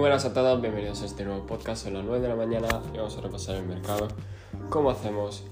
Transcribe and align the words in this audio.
buenas 0.00 0.26
a 0.26 0.34
todos, 0.34 0.60
bienvenidos 0.60 1.02
a 1.02 1.06
este 1.06 1.24
nuevo 1.24 1.46
podcast. 1.46 1.84
Son 1.84 1.94
las 1.94 2.04
9 2.04 2.20
de 2.20 2.28
la 2.28 2.36
mañana 2.36 2.68
y 2.92 2.98
vamos 2.98 3.16
a 3.16 3.22
repasar 3.22 3.56
el 3.56 3.64
mercado 3.64 4.08
como 4.68 4.90
hacemos 4.90 5.44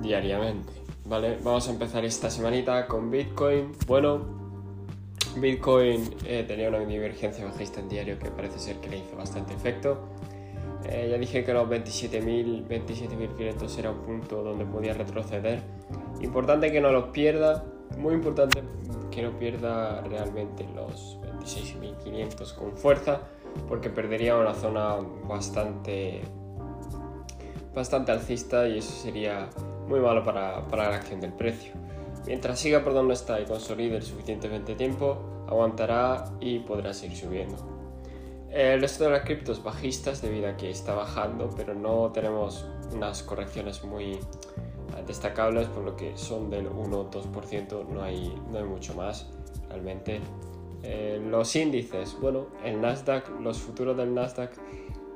diariamente. 0.00 0.72
¿Vale? 1.04 1.38
Vamos 1.42 1.68
a 1.68 1.72
empezar 1.72 2.04
esta 2.04 2.30
semanita 2.30 2.86
con 2.86 3.10
Bitcoin. 3.10 3.72
Bueno, 3.86 4.24
Bitcoin 5.36 6.14
eh, 6.24 6.44
tenía 6.48 6.70
una 6.70 6.78
divergencia 6.78 7.44
bajista 7.44 7.80
en 7.80 7.90
diario 7.90 8.18
que 8.18 8.30
parece 8.30 8.58
ser 8.58 8.76
que 8.76 8.88
le 8.88 8.98
hizo 8.98 9.16
bastante 9.16 9.52
efecto. 9.52 9.98
Eh, 10.88 11.08
ya 11.10 11.18
dije 11.18 11.44
que 11.44 11.52
los 11.52 11.68
27.000, 11.68 12.66
27.500 12.68 13.78
era 13.78 13.90
un 13.90 14.00
punto 14.00 14.42
donde 14.42 14.64
podía 14.64 14.94
retroceder. 14.94 15.60
Importante 16.22 16.72
que 16.72 16.80
no 16.80 16.90
los 16.90 17.10
pierda, 17.10 17.64
muy 17.98 18.14
importante 18.14 18.62
que 19.10 19.22
no 19.22 19.38
pierda 19.38 20.00
realmente 20.02 20.66
los 20.74 21.18
26.500 21.40 22.54
con 22.54 22.76
fuerza 22.76 23.20
porque 23.68 23.90
perdería 23.90 24.36
una 24.36 24.54
zona 24.54 24.96
bastante 25.28 26.22
bastante 27.74 28.12
alcista 28.12 28.66
y 28.68 28.78
eso 28.78 28.92
sería 28.92 29.48
muy 29.86 30.00
malo 30.00 30.24
para, 30.24 30.64
la 30.70 30.96
acción 30.96 31.20
del 31.20 31.32
precio. 31.32 31.72
Mientras 32.26 32.58
siga 32.58 32.82
por 32.82 32.94
donde 32.94 33.14
está 33.14 33.40
y 33.40 33.46
consolide 33.46 33.96
el 33.96 34.02
suficientemente 34.02 34.74
tiempo, 34.74 35.44
aguantará 35.48 36.24
y 36.40 36.60
podrá 36.60 36.92
seguir 36.92 37.16
subiendo. 37.16 37.56
El 38.50 38.80
resto 38.80 39.04
de 39.04 39.10
las 39.10 39.22
criptos 39.22 39.62
bajistas 39.62 40.20
debido 40.20 40.48
a 40.48 40.56
que 40.56 40.70
está 40.70 40.94
bajando, 40.94 41.50
pero 41.56 41.74
no 41.74 42.10
tenemos 42.12 42.66
unas 42.92 43.22
correcciones 43.22 43.84
muy 43.84 44.18
destacables, 45.06 45.68
por 45.68 45.84
lo 45.84 45.96
que 45.96 46.16
son 46.16 46.50
del 46.50 46.68
1-2%, 46.68 47.86
no 47.88 48.02
hay, 48.02 48.34
no 48.50 48.58
hay 48.58 48.64
mucho 48.64 48.94
más 48.94 49.28
realmente. 49.68 50.20
Eh, 50.82 51.20
los 51.28 51.54
índices, 51.56 52.16
bueno, 52.20 52.46
el 52.64 52.80
Nasdaq, 52.80 53.28
los 53.40 53.58
futuros 53.58 53.96
del 53.96 54.14
Nasdaq 54.14 54.52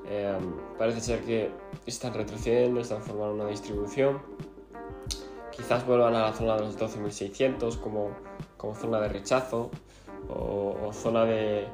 eh, 0.07 0.37
parece 0.79 1.01
ser 1.01 1.21
que 1.21 1.51
están 1.87 2.13
retrocediendo, 2.13 2.81
están 2.81 3.03
formando 3.03 3.35
una 3.35 3.47
distribución. 3.47 4.21
Quizás 5.51 5.87
vuelvan 5.87 6.15
a 6.15 6.23
la 6.23 6.33
zona 6.33 6.57
de 6.57 6.63
los 6.63 6.79
12.600 6.79 7.79
como, 7.79 8.11
como 8.57 8.75
zona 8.75 9.01
de 9.01 9.09
rechazo 9.09 9.71
o, 10.29 10.91
zona 10.93 11.25
de, 11.25 11.67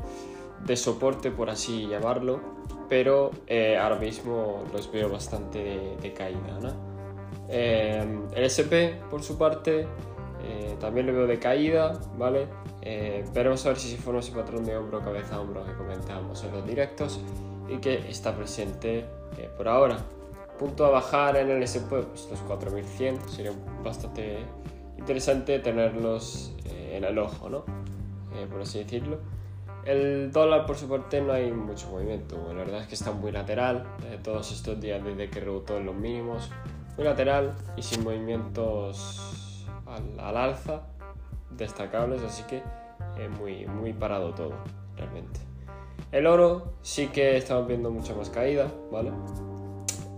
de, 0.65 0.77
soporte, 0.77 1.31
por 1.31 1.51
así 1.51 1.87
llamarlo, 1.87 2.41
pero 2.89 3.31
eh, 3.47 3.77
ahora 3.77 3.97
mismo 3.97 4.63
los 4.73 4.91
veo 4.93 5.09
bastante 5.09 5.97
de, 6.01 6.13
caída. 6.13 6.77
el 7.49 8.45
SP, 8.45 9.01
por 9.11 9.23
su 9.23 9.39
parte, 9.39 9.87
también 10.81 11.07
lo 11.07 11.13
veo 11.13 11.27
de 11.27 11.39
caída, 11.39 12.01
¿vale? 12.17 12.49
Eh, 12.83 13.25
veremos 13.35 13.65
a 13.67 13.71
ver 13.71 13.79
si 13.79 13.91
se 13.91 13.99
forma 13.99 14.21
ese 14.21 14.33
patrón 14.33 14.65
de 14.65 14.77
hombro, 14.77 15.01
cabeza, 15.01 15.41
hombro 15.41 15.65
que 15.65 15.75
comentábamos 15.75 16.43
en 16.45 16.53
los 16.53 16.67
directos 16.67 17.21
y 17.69 17.77
que 17.77 18.11
está 18.11 18.35
presente 18.35 19.05
eh, 19.37 19.51
por 19.57 19.69
ahora. 19.69 19.99
Punto 20.59 20.87
a 20.87 20.91
bajar 20.91 21.37
en 21.37 21.51
el 21.51 21.63
SP, 21.65 22.03
pues 22.03 22.29
los 22.31 22.41
4100, 22.41 23.29
sería 23.29 23.53
bastante 23.85 24.39
interesante 24.99 25.59
tenerlos 25.59 26.55
eh, 26.65 26.97
en 26.97 27.05
el 27.05 27.19
ojo, 27.19 27.49
¿no? 27.49 27.65
por 28.51 28.63
así 28.63 28.79
decirlo. 28.79 29.19
El 29.85 30.31
dólar, 30.33 30.65
por 30.65 30.77
su 30.77 30.89
parte, 30.89 31.21
no 31.21 31.33
hay 31.33 31.51
mucho 31.51 31.91
movimiento. 31.91 32.37
La 32.49 32.55
verdad 32.55 32.83
es 32.83 32.87
que 32.87 32.95
está 32.95 33.13
muy 33.13 33.33
lateral 33.33 33.87
todos 34.23 34.53
estos 34.53 34.81
días 34.81 35.03
desde 35.05 35.29
que 35.29 35.41
rebotó 35.41 35.77
en 35.77 35.87
los 35.87 35.95
mínimos. 35.95 36.51
Muy 36.97 37.05
lateral 37.05 37.55
y 37.77 37.83
sin 37.83 38.05
movimientos 38.05 39.50
al 39.91 40.37
alza 40.37 40.83
destacables, 41.51 42.23
así 42.23 42.43
que 42.45 42.63
es 43.19 43.31
muy, 43.39 43.67
muy 43.67 43.93
parado 43.93 44.35
todo, 44.35 44.53
realmente. 44.97 45.41
El 46.13 46.27
oro 46.27 46.75
sí 46.83 47.09
que 47.09 47.37
estamos 47.37 47.67
viendo 47.67 47.91
mucha 47.91 48.15
más 48.15 48.31
caída, 48.31 48.71
¿vale? 48.91 49.13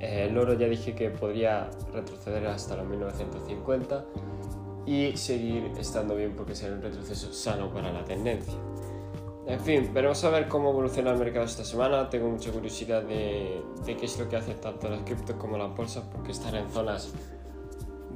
Eh, 0.00 0.26
el 0.28 0.38
oro 0.38 0.54
ya 0.54 0.66
dije 0.66 0.94
que 0.94 1.10
podría 1.10 1.70
retroceder 1.92 2.46
hasta 2.46 2.76
los 2.76 2.86
1950 2.86 4.04
y 4.86 5.16
seguir 5.16 5.72
estando 5.78 6.16
bien 6.16 6.34
porque 6.36 6.54
será 6.54 6.74
un 6.74 6.82
retroceso 6.82 7.32
sano 7.32 7.72
para 7.72 7.92
la 7.92 8.04
tendencia. 8.04 8.54
En 9.46 9.60
fin, 9.60 9.90
veremos 9.92 10.22
a 10.24 10.30
ver 10.30 10.48
cómo 10.48 10.70
evoluciona 10.70 11.10
el 11.10 11.18
mercado 11.18 11.44
esta 11.44 11.64
semana. 11.64 12.08
Tengo 12.08 12.28
mucha 12.28 12.50
curiosidad 12.52 13.02
de, 13.02 13.60
de 13.84 13.96
qué 13.96 14.06
es 14.06 14.18
lo 14.18 14.28
que 14.28 14.36
hacen 14.36 14.60
tanto 14.60 14.88
las 14.88 15.02
criptos 15.02 15.36
como 15.36 15.58
las 15.58 15.76
bolsas 15.76 16.04
porque 16.12 16.30
están 16.30 16.54
en 16.54 16.70
zonas 16.70 17.12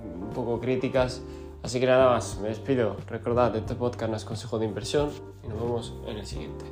un 0.05 0.31
poco 0.31 0.61
críticas 0.61 1.22
Así 1.66 1.81
que 1.81 1.87
nada 1.87 2.10
más, 2.10 2.38
me 2.41 2.47
despido. 2.47 2.97
Recordad, 3.09 3.56
este 3.56 3.75
podcast 3.75 4.09
no 4.09 4.16
es 4.16 4.25
consejo 4.25 4.56
de 4.60 4.66
inversión 4.66 5.10
y 5.43 5.49
nos 5.49 5.60
vemos 5.60 5.94
en 6.06 6.16
el 6.16 6.25
siguiente. 6.25 6.65